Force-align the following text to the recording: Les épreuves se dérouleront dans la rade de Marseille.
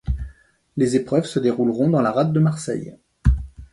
Les 0.77 0.95
épreuves 0.95 1.25
se 1.27 1.37
dérouleront 1.37 1.91
dans 1.91 2.01
la 2.01 2.11
rade 2.11 2.33
de 2.33 2.39
Marseille. 2.39 2.97